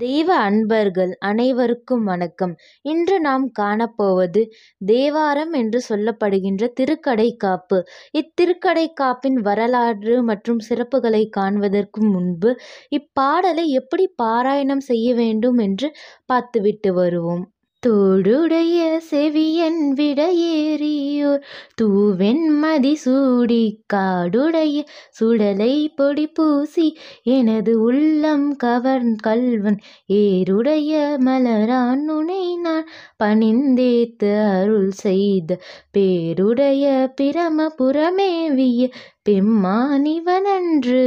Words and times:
தெய்வ 0.00 0.28
அன்பர்கள் 0.40 1.12
அனைவருக்கும் 1.20 2.04
வணக்கம். 2.04 2.52
இன்று 2.84 3.16
நாம் 3.20 3.44
காணப்போவது 3.58 4.42
தேவாரம் 4.80 5.52
என்று 5.52 5.78
சொல்லப்படுகின்ற 5.88 6.68
திருக்கடை 6.80 7.28
காப்பு 7.36 7.78
இத்திருக்கடை 8.14 8.86
காப்பின் 9.00 9.38
வரலாறு 9.40 10.16
மற்றும் 10.22 10.60
சிறப்புகளை 10.68 11.22
காண்பதற்கு 11.30 12.02
முன்பு 12.06 12.52
இப்பாடலை 12.90 13.66
எப்படி 13.80 14.06
பாராயணம் 14.22 14.84
செய்ய 14.90 15.14
வேண்டும் 15.14 15.58
என்று 15.58 15.90
பார்த்துவிட்டு 16.26 16.92
வருவோம். 16.92 17.44
தோடுடைய 17.86 18.78
செவியன் 19.10 19.78
விடையேறியோர். 19.94 21.42
தூவெண்மதி 21.82 22.94
சூடி 22.94 23.84
காடுடைய 23.92 24.84
சுடலை 25.10 25.88
பொடி 25.96 26.26
பூசி 26.26 26.96
எனது 27.22 27.80
உள்ளம் 27.80 28.56
கவர்ந் 28.64 29.14
கல்வன் 29.22 29.78
ஏருடைய 30.06 31.16
மலரான் 31.24 32.06
உனை 32.08 32.56
நான் 32.56 32.88
பணிந்தேத்து 33.24 34.60
அருள் 34.60 34.90
செய்த 34.90 35.60
பேருடைய 35.90 37.12
பிரமபுரமேவிய 37.20 38.90
பெம்மானிவனன்று. 39.28 41.04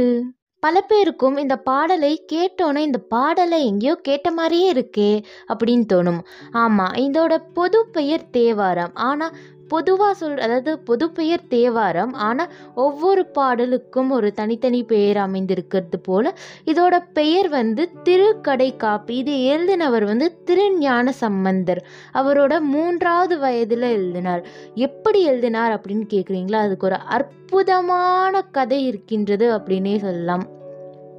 பல 0.64 0.80
பேருக்கும் 0.80 1.36
இந்த 1.36 1.56
பாடலை 1.68 2.12
கேட்டோன்னே 2.32 2.82
இந்த 2.88 3.00
பாடலை 3.14 3.58
எங்கேயோ 3.66 3.94
கேட்ட 4.08 4.28
மாதிரியே 4.30 4.68
இருக்கே 4.72 5.10
அப்படின்னு 5.52 5.86
தோணும். 5.92 6.20
ஆமாம் 6.62 6.94
இதோட 7.06 7.34
பொது 7.54 7.80
பெயர் 7.92 8.24
தேவாரம். 8.30 8.94
ஆனால் 9.08 9.34
பொதுவாக 9.74 10.14
சொல் 10.14 10.40
அதாவது 10.46 10.72
பொது 10.88 11.06
பெயர் 11.10 11.48
தேவாரம் 11.48 12.12
ஆனால் 12.26 12.52
ஒவ்வொரு 12.84 13.22
பாடலுக்கும் 13.38 14.10
ஒரு 14.16 14.28
தனித்தனி 14.32 14.80
பெயர் 14.92 15.18
அமைந்திருக்கிறது 15.26 15.98
போல் 15.98 16.30
இதோட 16.72 16.94
பெயர் 17.12 17.48
வந்து 17.58 17.82
திருக்கடை 18.04 18.68
காப்பி 18.76 19.16
இது 19.22 19.34
எழுதினவர் 19.52 20.04
வந்து 20.04 20.26
திருஞான 20.44 21.06
சம்பந்தர். 21.22 21.80
அவரோட 22.20 22.52
மூன்றாவது 22.72 23.36
வயதில் 23.38 23.86
எழுதினார். 23.96 24.42
எப்படி 24.86 25.20
எழுதினார் 25.30 25.74
அப்படின்னு 25.76 26.06
கேட்குறீங்களா 26.14 26.60
அதுக்கு 26.66 26.88
ஒரு 26.90 26.98
அற்புதமான 27.16 28.42
கதை 28.56 28.80
இருக்கின்றது 28.86 29.48
அப்படின்னே 29.56 29.96
சொல்லலாம். 29.98 30.44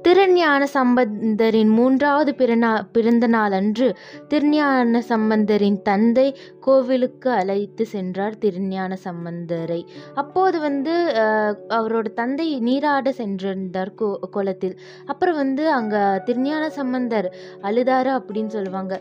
திருஞான 0.06 0.62
சம்பந்தரின் 0.74 1.70
மூன்றாவது 1.76 2.32
பிறநா 2.40 2.68
பிறந்த 2.92 3.26
நாள் 3.26 3.54
அன்று 3.58 3.86
திருஞான 4.28 5.00
சம்பந்தரின் 5.08 5.78
தந்தை 5.88 6.26
கோவிலுக்கு 6.66 7.28
அழைத்து 7.30 7.84
சென்றார் 7.86 8.36
திருஞான 8.38 8.96
சம்பந்தரை. 9.04 9.78
அப்போது 10.14 10.56
வந்து 10.66 10.94
அவரோட 11.78 12.06
தந்தை 12.20 12.46
நீராட 12.58 13.12
சென்றிருந்தார் 13.18 13.92
கோ 13.94 14.10
குளத்தில் 14.36 14.76
அப்புறம் 15.06 15.38
வந்து 15.42 15.64
அங்கே 15.70 16.02
திருஞான 16.28 16.68
சம்பந்தர் 16.78 17.28
அழுதாரு 17.62 18.12
அப்படின்னு 18.18 18.52
சொல்லுவாங்க. 18.56 18.94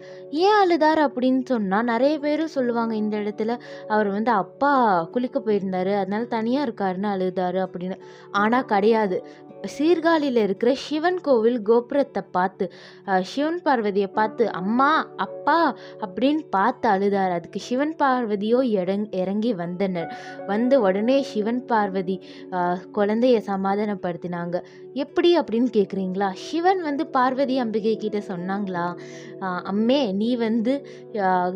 ஏன் 0.46 0.58
அழுதாரு 0.64 1.04
அப்படின்னு 1.08 1.44
சொன்னால் 1.52 1.90
நிறைய 1.92 2.16
பேரும் 2.26 2.56
சொல்லுவாங்க 2.58 2.96
இந்த 2.96 3.16
இடத்துல 3.18 3.60
அவர் 3.88 4.12
வந்து 4.18 4.34
அப்பா 4.44 4.74
குளிக்க 5.14 5.40
போயிருந்தார் 5.40 5.94
அதனால 6.02 6.24
தனியாக 6.36 6.68
இருக்காருன்னு 6.68 7.12
அழுதாரு 7.16 7.62
அப்படின்னு. 7.68 8.00
ஆனால் 8.44 8.70
கிடையாது. 8.74 9.20
சீர்காழியில் 9.76 10.40
இருக்கிற 10.44 10.72
சிவன் 10.86 11.20
கோவில் 11.28 11.60
கோபுரத்தை 11.70 12.22
பார்த்து 12.38 12.66
சிவன் 13.32 13.60
பார்வதியை 13.66 14.10
பார்த்து 14.20 14.44
அம்மா 14.62 14.90
அப்பா 15.26 15.60
அப்படின்னு 16.06 16.44
பார்த்து 16.56 16.88
அழுதார். 16.94 17.36
அதுக்கு 17.38 17.60
சிவன் 17.68 17.96
பார்வதியோ 18.02 18.60
இறங் 18.80 19.06
இறங்கி 19.22 19.52
வந்தனர். 19.64 20.10
வந்து 20.52 20.76
உடனே 20.88 21.18
சிவன் 21.32 21.62
பார்வதி 21.72 22.18
குழந்தைய 22.98 23.38
சமாதானப்படுத்தினாங்க. 23.52 24.56
எப்படி? 25.04 25.30
அப்படின்னு 25.40 25.70
கேட்குறீங்களா 25.78 26.28
சிவன் 26.46 26.82
வந்து 26.82 27.04
பார்வதி 27.16 27.56
அம்பிகை 27.64 27.96
கிட்ட 27.98 28.20
சொன்னாங்களா 28.30 28.86
அம்மே 29.72 30.00
நீ 30.20 30.30
வந்து 30.44 30.74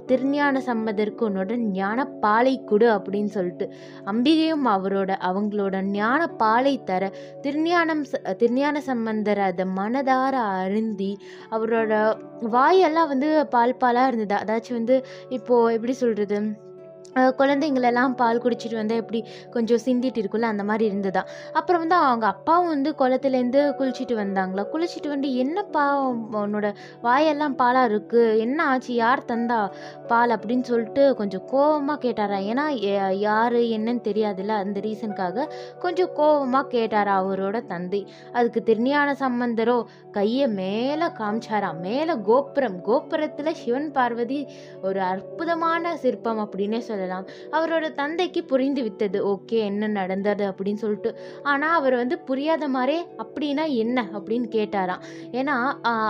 திருஞான 0.09 0.61
சம்மதருக்கு 0.67 1.23
உன்னோட 1.29 1.53
ஞான 1.77 1.99
பாலை 2.23 2.53
கொடு 2.71 2.87
அப்படின்னு 2.95 3.31
சொல்லிட்டு 3.37 3.65
அம்பிகையும் 4.11 4.65
அவரோட 4.75 5.11
அவங்களோட 5.29 5.75
ஞான 5.91 6.21
பாலை 6.41 6.73
தர 6.89 7.11
திருஞானம் 7.41 7.98
திருஞான 8.37 8.81
சம்பந்தர் 8.81 9.39
அதை 9.39 9.65
மனதார 9.77 10.35
அருந்தி 10.61 11.11
அவரோட 11.51 11.93
வாயெல்லாம் 12.49 13.07
வந்து 13.07 13.29
பால் 13.47 13.79
பாலாக 13.83 14.07
இருந்தது. 14.07 14.39
அதாச்சும் 14.43 14.79
வந்து 14.81 14.97
இப்போது 15.29 15.75
எப்படி 15.75 15.93
சொல்கிறது 15.93 16.39
குழந்தைங்களெல்லாம் 17.39 18.13
பால் 18.15 18.41
குடிச்சிட்டு 18.43 18.75
வந்தால் 18.75 19.01
எப்படி 19.01 19.19
கொஞ்சம் 19.51 19.81
சிந்திட்டு 19.85 20.19
இருக்குல்ல 20.21 20.49
அந்த 20.53 20.63
மாதிரி 20.63 20.85
இருந்ததா? 20.89 21.23
அப்புறம் 21.53 21.81
வந்து 21.83 21.95
அவங்க 21.95 22.25
அப்பாவும் 22.27 22.67
வந்து 22.67 22.91
குளத்துலேருந்து 23.01 23.61
குளிச்சுட்டு 23.79 24.15
வந்தாங்களா? 24.21 24.65
குளிச்சுட்டு 24.73 25.07
வந்து 25.07 25.29
என்னப்பா 25.35 25.83
உன்னோட 26.41 26.67
வாயெல்லாம் 27.01 27.55
பாலாக 27.61 27.89
இருக்குது 27.91 28.37
என்ன 28.45 28.59
ஆச்சு? 28.65 28.93
யார் 28.93 29.23
தந்தா 29.31 29.59
பால் 30.07 30.33
அப்படின்னு 30.35 30.67
சொல்லிட்டு 30.71 31.15
கொஞ்சம் 31.15 31.45
கோபமாக 31.45 31.99
கேட்டாரா? 32.05 32.39
ஏன்னா 32.51 32.65
யார் 33.19 33.57
என்னன்னு 33.77 34.03
தெரியாதுல்ல 34.09 34.55
அந்த 34.63 34.79
ரீசனுக்காக 34.79 35.47
கொஞ்சம் 35.79 36.11
கோபமாக 36.13 36.71
கேட்டாரா 36.77 37.15
அவரோட 37.23 37.57
தந்தை. 37.65 38.01
அதுக்கு 38.31 38.63
திருஞான 38.63 39.09
சம்பந்தரோ 39.23 39.77
கையை 40.11 40.47
மேலே 40.61 41.09
காமிச்சாரா? 41.21 41.71
மேலே 41.79 42.13
கோபுரம். 42.29 42.81
கோபுரத்தில் 42.81 43.53
சிவன் 43.53 43.91
பார்வதி 43.91 44.39
ஒரு 44.81 45.01
அற்புதமான 45.01 45.95
சிற்பம் 45.97 46.41
அப்படின்னே 46.45 46.79
சொல்ல 46.79 46.98
சொல்லலாம். 46.99 47.27
அவரோட 47.57 47.85
தந்தைக்கு 48.01 48.43
புரிந்து 48.43 48.83
விட்டது. 48.87 49.19
ஓகே 49.33 49.57
என்ன 49.69 49.91
நடந்தது 49.99 50.43
அப்படின்னு 50.49 50.81
சொல்லிட்டு. 50.83 51.11
ஆனால் 51.51 51.75
அவர் 51.79 51.95
வந்து 52.01 52.17
புரியாத 52.29 52.67
மாதிரி 52.75 52.97
அப்படின்னா 53.23 53.65
என்ன? 53.83 53.97
அப்படின்னு 54.17 54.47
கேட்டாராம். 54.57 55.03
ஏன்னா 55.39 55.55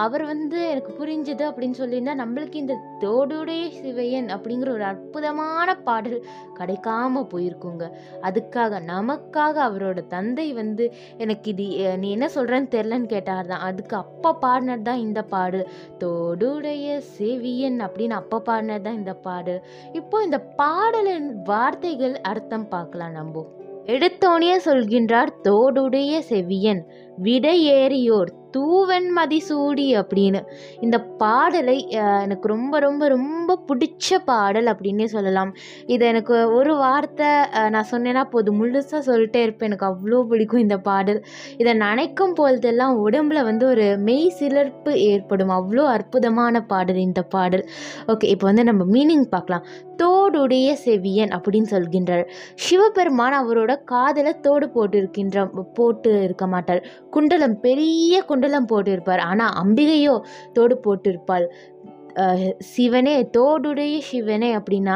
அவர் 0.06 0.24
வந்து 0.34 0.60
எனக்கு 0.74 0.92
புரிஞ்சுது 1.00 1.44
அப்படின்னு 1.50 1.80
சொல்லியிருந்தா 1.82 2.16
நம்மளுக்கு 2.24 2.58
இந்த 2.64 2.76
தோடுடைய 3.04 3.64
சிவையன் 3.80 4.30
அப்படிங்கிற 4.36 4.70
ஒரு 4.78 4.86
அற்புதமான 4.92 5.76
பாடல் 5.88 6.18
கிடைக்காம 6.60 7.24
போயிருக்குங்க. 7.34 7.86
அதுக்காக 8.28 8.80
நமக்காக 8.94 9.56
அவரோட 9.68 10.00
தந்தை 10.16 10.48
வந்து 10.62 10.86
எனக்கு 11.24 11.50
இது 11.54 11.66
நீ 11.98 12.08
என்ன 12.12 12.28
சொல்கிறேன்னு 12.36 12.70
தெரிலன்னு 12.76 13.08
கேட்டார் 13.14 13.52
தான் 13.52 13.66
அதுக்கு 13.68 13.96
அப்பா 14.04 14.32
பாடினது 14.44 14.86
தான் 14.90 15.04
இந்த 15.06 15.22
பாடு. 15.34 15.60
தோடுடைய 16.04 16.88
செவியன் 17.18 17.80
அப்படின்னு 17.86 18.16
அப்பா 18.22 18.38
பாடினது 18.48 18.86
தான் 18.88 19.00
இந்த 19.02 19.14
பாடு. 19.28 19.56
இப்போ 20.00 20.18
இந்த 20.28 20.40
பா 20.60 20.72
பாடலின் 20.80 21.42
வார்த்தைகள் 21.44 22.22
அர்த்தம் 22.22 22.68
பார்க்கலாம் 22.68 23.14
நம்போ. 23.14 23.42
எடுத்தோனே 23.86 24.52
சொல்கின்றார் 24.66 25.28
தோடுடைய 25.44 26.20
செவியன் 26.20 26.82
விடையேறியோர் 27.26 28.32
தூவெண்மதி 28.56 29.16
மதிசூடி 29.18 29.86
அப்படின்னு. 30.02 30.40
இந்த 30.82 30.98
பாடலை 31.22 31.76
எனக்கு 32.26 32.48
ரொம்ப 32.48 32.80
ரொம்ப 32.80 33.08
ரொம்ப 33.08 33.58
பிடிச்ச 33.70 34.18
பாடல் 34.26 34.66
அப்படின்னே 34.66 35.06
சொல்லலாம். 35.06 35.52
இதை 35.86 36.08
எனக்கு 36.08 36.36
ஒரு 36.58 36.76
வார்த்தை 36.76 37.28
நான் 37.74 37.90
சொன்னேன்னா 37.92 38.24
போதும். 38.34 38.60
முழுசாக 38.62 39.02
சொல்லிட்டே 39.10 39.42
இருப்பேன். 39.42 39.70
எனக்கு 39.70 39.88
அவ்வளோ 39.90 40.22
பிடிக்கும் 40.32 40.60
இந்த 40.60 40.78
பாடல். 40.78 41.20
இதை 41.58 41.74
நினைக்கும் 41.74 42.34
பொழுதெல்லாம் 42.34 42.96
உடம்புல 43.06 43.44
வந்து 43.44 43.68
ஒரு 43.68 43.86
மெய் 44.08 44.34
சிலர்ப்பு 44.40 44.94
ஏற்படும். 45.12 45.54
அவ்வளோ 45.60 45.86
அற்புதமான 45.96 46.62
பாடல் 46.62 47.02
இந்த 47.08 47.24
பாடல். 47.36 47.66
ஓகே 48.08 48.32
இப்போ 48.34 48.48
வந்து 48.52 48.64
நம்ம 48.64 48.86
மீனிங் 48.98 49.28
பார்க்கலாம். 49.36 49.66
தோடுடைய 50.02 50.68
செவியன் 50.86 51.32
அப்படின்னு 51.38 51.70
சொல்கின்றார். 51.76 52.26
சிவபெருமான் 52.56 53.38
அவரோட 53.42 53.72
காதலை 53.84 54.34
தோடு 54.40 54.70
போட்டு 54.70 54.98
இருக்கின்ற 54.98 55.46
போட்டு 55.80 56.12
இருக்க 56.24 56.48
மாட்டார். 56.48 56.82
குண்டலம் 57.10 57.58
பெரிய 57.60 58.22
குண்டலம் 58.24 58.70
போட்டிருப்பார். 58.72 59.24
ஆனால் 59.30 59.56
அம்பிகையோ 59.64 60.16
தோடு 60.54 60.78
போட்டிருப்பாள். 60.86 61.48
சிவனே 62.58 63.16
தோடுடைய 63.38 63.96
சிவனே 64.10 64.50
அப்படின்னா 64.56 64.96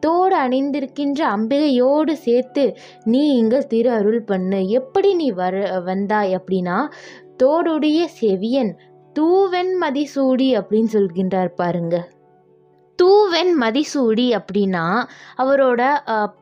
தோடு 0.00 0.36
அணிந்திருக்கின்ற 0.36 1.20
அம்பிகையோடு 1.36 2.12
சேர்த்து 2.26 2.64
நீ 3.04 3.22
இங்கே 3.36 3.60
திரு 3.72 3.90
அருள் 3.90 4.22
பண்ணு. 4.22 4.60
எப்படி 4.80 5.12
நீ 5.14 5.28
வர 5.42 5.82
வந்தாய் 5.84 6.34
அப்படின்னா 6.38 6.76
தோடுடைய 7.42 8.02
செவியன் 8.20 8.72
தூவெண்மதி 9.16 9.80
மதிசூடி 9.82 10.48
அப்படின்னு 10.58 10.90
சொல்கின்றார் 10.92 11.50
பாருங்கள் 11.54 12.06
தூவென் 12.98 13.50
மதிசூடி 13.62 14.26
அப்படின்னா 14.38 14.84
அவரோட 15.42 15.80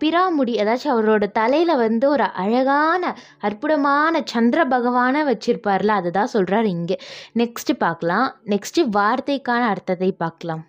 பிராமுடி 0.03 0.53
அதாச்சும் 0.63 0.95
அவரோட 0.95 1.25
தலையில் 1.39 1.75
வந்து 1.77 2.07
ஒரு 2.09 2.27
அழகான 2.43 3.03
அற்புதமான 3.39 4.23
சந்திர 4.33 4.61
பகவானை 4.75 5.23
வச்சிருப்பார்ல 5.31 5.97
அதுதான் 6.01 6.33
சொல்கிறார் 6.35 6.69
இங்கே. 6.77 6.99
நெக்ஸ்ட்டு 7.41 7.75
பார்க்கலாம். 7.79 8.29
நெக்ஸ்ட்டு 8.53 8.85
வார்த்தைக்கான 8.99 9.63
அர்த்தத்தை 9.73 10.13
பார்க்கலாம். 10.13 10.63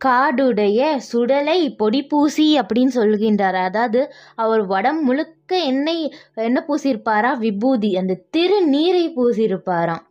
காடுடைய 0.00 0.80
சுடலை 1.08 1.58
பொடி 1.80 2.00
பூசி 2.02 2.46
அப்படின்னு 2.60 2.92
சொல்கின்றார். 3.00 3.58
அதாவது 3.68 4.00
அவர் 4.44 4.62
உடம் 4.76 5.02
முழுக்க 5.04 5.58
எண்ணெய் 5.72 6.06
என்ன 6.34 6.64
பூசியிருப்பாரா? 6.68 7.32
விபூதி. 7.44 7.90
அந்த 7.96 8.20
திருநீரை 8.36 9.04
பூசியிருப்பாராம். 9.18 10.02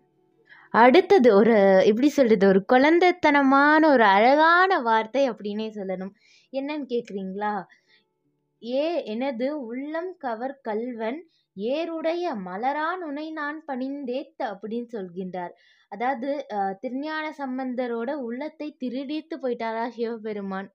அடுத்தது 0.73 1.29
ஒரு 1.39 1.55
எப்படி 1.89 2.09
சொல்கிறது 2.09 2.45
ஒரு 2.51 2.61
குழந்தைத்தனமான 2.73 3.81
ஒரு 3.93 4.05
அழகான 4.15 4.79
வார்த்தை 4.87 5.23
அப்படின்னே 5.31 5.67
சொல்லணும். 5.77 6.13
என்னன்னு 6.53 6.85
கேட்குறீங்களா 6.93 7.53
ஏ 8.61 8.85
எனது 9.13 9.47
உள்ளம் 9.69 10.11
கவர் 10.23 10.55
கல்வன் 10.67 11.19
ஏருடைய 11.57 12.25
மலரான் 12.47 13.01
உனை 13.09 13.27
நான் 13.39 13.59
பணிந்தேத்த 13.69 14.39
அப்படின்னு 14.51 14.89
சொல்கின்றார். 14.97 15.53
அதாவது 15.91 16.29
திருஞான 16.83 17.25
சம்பந்தரோட 17.39 18.11
உள்ளத்தை 18.27 18.67
திருடித்து 18.83 19.37
போயிட்டாரா 19.43 19.85
சிவபெருமான்? 19.97 20.69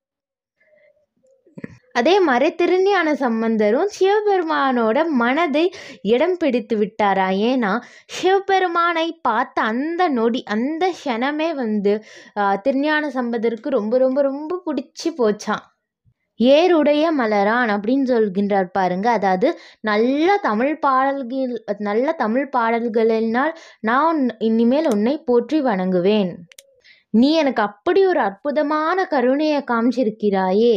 அதே 1.99 2.15
மாதிரி 2.27 2.49
திருஞான 2.61 3.09
சம்பந்தரும் 3.25 3.91
சிவபெருமானோட 3.97 4.97
மனதை 5.23 5.65
இடம் 6.15 6.37
பிடித்து 6.43 6.77
விட்டாரா? 6.81 7.29
ஏன்னா 7.51 7.73
சிவபெருமானை 8.17 9.07
பார்த்த 9.29 9.63
அந்த 9.71 10.03
நொடி 10.19 10.43
அந்த 10.57 10.85
க்ஷணமே 10.99 11.49
வந்து 11.63 11.95
திருஞான 12.67 13.11
சம்பந்தருக்கு 13.19 13.77
ரொம்ப 13.79 13.95
ரொம்ப 14.05 14.21
ரொம்ப 14.31 14.61
பிடிச்சி 14.67 15.11
போச்சான் 15.21 15.65
ஏருடைய 16.41 17.05
மலரான் 17.19 17.71
அப்படின்னு 17.75 18.07
சொல்கின்றார் 18.15 18.69
பாருங்க. 18.79 19.07
அதாவது 19.19 19.49
நல்ல 19.91 20.29
தமிழ் 20.49 20.75
பாடல்கள் 20.85 21.55
நல்ல 21.89 22.13
தமிழ் 22.23 22.49
பாடல்களினால் 22.57 23.53
நான் 23.91 24.21
இனிமேல் 24.49 24.91
உன்னை 24.95 25.15
போற்றி 25.31 25.61
வணங்குவேன். 25.69 26.33
நீ 27.15 27.29
எனக்கு 27.43 27.63
அப்படி 27.69 28.01
ஒரு 28.07 28.21
அற்புதமான 28.29 29.07
கருணையை 29.15 29.61
காமிச்சிருக்கிறாயே. 29.71 30.77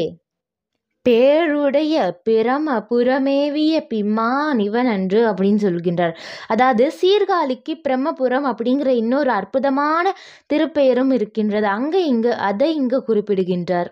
பேருடைய 1.09 1.95
பிரம 2.29 2.67
புறமேவிய 2.89 3.75
பிம்மான் 3.91 4.59
இவன் 4.59 4.87
அன்று 4.87 5.21
அப்படின்னு 5.29 5.61
சொல்கின்றார். 5.67 6.15
அதாவது 6.47 6.85
சீர்காழிக்கு 7.01 7.75
பிரம்மபுரம் 7.87 8.47
அப்படிங்கிற 8.51 8.89
இன்னொரு 8.95 9.31
அற்புதமான 9.31 10.05
திருப்பெயரும் 10.53 11.13
இருக்கின்றது. 11.13 11.69
அங்கே 11.77 12.05
இங்கு 12.05 12.33
அதை 12.49 12.69
இங்கு 12.75 12.99
குறிப்பிடுகின்றார். 13.07 13.89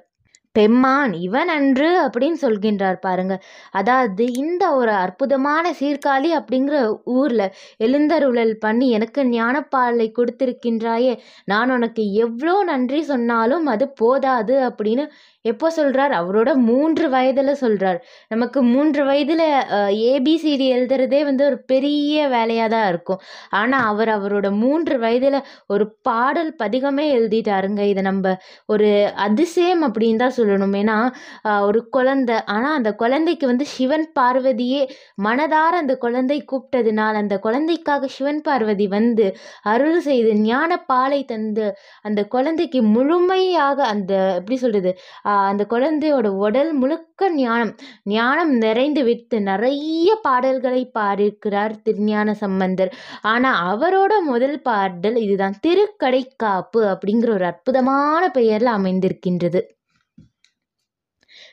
பெம்மான் 0.55 1.11
இவன் 1.19 1.49
அன்று 1.55 1.89
அப்படின்னு 2.03 2.37
சொல்கின்றார் 2.41 2.97
பாருங்க. 2.99 3.33
அதாவது 3.71 4.23
இந்த 4.33 4.63
ஒரு 4.73 4.93
அற்புதமான 5.03 5.65
சீர்காழி 5.79 6.29
அப்படிங்கிற 6.39 6.77
ஊரில் 7.17 7.43
எழுந்தருளல் 7.77 8.53
பண்ணி 8.57 8.87
எனக்கு 8.89 9.23
ஞானப்பாலை 9.31 10.07
கொடுத்திருக்கின்றாயே. 10.17 11.13
நான் 11.45 11.71
உனக்கு 11.71 12.05
எவ்வளோ 12.15 12.55
நன்றி 12.63 13.01
சொன்னாலும் 13.03 13.65
அது 13.65 13.87
போதாது 13.93 14.55
அப்படின்னு 14.69 15.05
எப்போ 15.51 15.67
சொல்கிறார் 15.77 16.13
அவரோட 16.19 16.49
மூன்று 16.69 17.05
வயதில் 17.15 17.59
சொல்கிறார் 17.63 17.99
நமக்கு 18.33 18.59
மூன்று 18.73 19.01
வயதில் 19.09 19.45
ஏபிசிடி 20.11 20.65
எழுதுறதே 20.75 21.21
வந்து 21.29 21.43
ஒரு 21.49 21.57
பெரிய 21.71 22.27
வேலையாக 22.35 22.69
தான் 22.75 22.87
இருக்கும். 22.91 23.21
ஆனால் 23.59 23.85
அவர் 23.91 24.11
அவரோட 24.17 24.47
மூன்று 24.63 24.95
வயதில் 25.05 25.39
ஒரு 25.73 25.85
பாடல் 26.07 26.51
பதிகமே 26.61 27.05
எழுதிட்டாருங்க. 27.17 27.81
இதை 27.91 28.03
நம்ம 28.09 28.35
ஒரு 28.73 28.89
அதிசயம் 29.27 29.83
அப்படின்னு 29.87 30.23
தான் 30.23 30.37
சொல்லணும். 30.39 30.75
ஏன்னா 30.81 30.97
ஒரு 31.69 31.79
குழந்தை 31.97 32.37
ஆனால் 32.55 32.77
அந்த 32.79 32.91
குழந்தைக்கு 33.01 33.45
வந்து 33.51 33.65
சிவன் 33.75 34.07
பார்வதியே 34.19 34.81
மனதார 35.27 35.73
அந்த 35.83 35.93
குழந்தை 36.05 36.37
கூப்பிட்டதுனால் 36.51 37.19
அந்த 37.21 37.35
குழந்தைக்காக 37.45 38.07
சிவன் 38.17 38.41
பார்வதி 38.47 38.87
வந்து 38.95 39.25
அருள் 39.71 39.99
செய்து 40.07 40.31
ஞான 40.47 40.71
பாலை 40.89 41.21
தந்து 41.31 41.67
அந்த 42.07 42.21
குழந்தைக்கு 42.35 42.79
முழுமையாக 42.95 43.79
அந்த 43.93 44.13
எப்படி 44.39 44.57
சொல்கிறது 44.63 44.91
அந்த 45.51 45.63
குழந்தையோட 45.69 46.27
உடல் 46.45 46.71
முழுக்க 46.73 47.29
ஞானம் 47.35 47.71
ஞானம் 48.13 48.53
நிறைந்து 48.57 49.03
விட்டு 49.03 49.37
நிறைய 49.41 50.09
பாடல்களை 50.21 50.83
பாடியிருக்கிறார் 50.99 51.75
திருஞான 51.83 52.35
சம்பந்தர். 52.43 52.91
ஆனால் 53.21 53.61
அவரோட 53.71 54.13
முதல் 54.31 54.59
பாடல் 54.61 55.17
இதுதான் 55.25 55.57
திருக்கடைக்காப்பு 55.67 56.83
அப்படிங்கிற 56.93 57.31
ஒரு 57.33 57.45
அற்புதமான 57.45 58.23
பெயரில் 58.29 58.75
அமைந்திருக்கின்றது. 58.77 59.61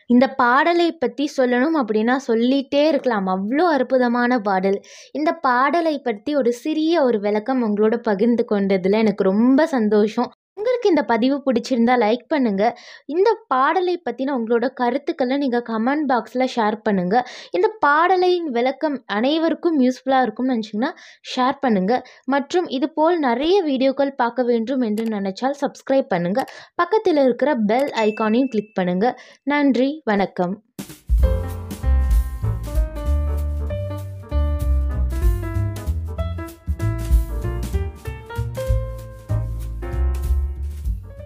இந்த 0.09 0.27
பாடலை 0.35 0.87
பற்றி 0.93 1.25
சொல்லணும் 1.37 1.77
அப்படின்னா 1.81 2.15
சொல்லிட்டே 2.29 2.83
இருக்கலாம். 2.89 3.27
அவ்வளோ 3.27 3.67
அற்புதமான 3.77 4.39
பாடல். 4.41 4.79
இந்த 5.13 5.31
பாடலை 5.47 5.95
பற்றி 5.99 6.31
ஒரு 6.37 6.53
சிறிய 6.63 7.03
ஒரு 7.05 7.21
விளக்கம் 7.21 7.63
உங்களோட 7.67 7.97
பகிர்ந்து 8.03 8.45
கொண்டதில் 8.45 9.01
எனக்கு 9.03 9.25
ரொம்ப 9.33 9.67
சந்தோஷம். 9.67 10.31
உங்களுக்கு 10.85 10.95
இந்த 10.95 11.11
பதிவு 11.13 11.37
பிடிச்சிருந்தா 11.45 11.95
லைக் 12.05 12.25
பண்ணுங்க. 12.33 12.65
இந்த 13.15 13.31
பாடலை 13.53 13.95
பற்றின 14.07 14.35
உங்களோட 14.39 14.67
கருத்துக்களை 14.81 15.37
நீங்கள் 15.43 15.65
கமெண்ட் 15.71 16.07
பாக்ஸில் 16.11 16.47
ஷேர் 16.57 16.77
பண்ணுங்க. 16.87 17.15
இந்த 17.57 17.69
பாடலின் 17.85 18.49
விளக்கம் 18.57 18.97
அனைவருக்கும் 19.19 19.79
யூஸ்ஃபுல்லாக 19.85 20.27
இருக்கும்னு 20.27 20.55
நினச்சிங்கன்னா 20.55 20.93
ஷேர் 21.33 21.59
பண்ணுங்க. 21.65 21.93
மற்றும் 22.35 22.69
இதுபோல் 22.79 23.17
நிறைய 23.29 23.57
வீடியோக்கள் 23.71 24.13
பார்க்க 24.23 24.49
வேண்டும் 24.51 24.85
என்று 24.91 25.07
நினைச்சால் 25.17 25.59
சப்ஸ்கிரைப் 25.65 26.13
பண்ணுங்க. 26.15 26.43
பக்கத்தில் 26.83 27.23
இருக்கிற 27.27 27.53
பெல் 27.73 27.91
ஐகானையும் 28.07 28.53
கிளிக் 28.55 28.77
பண்ணுங்க. 28.81 29.09
நன்றி 29.55 29.91
வணக்கம். 30.13 30.55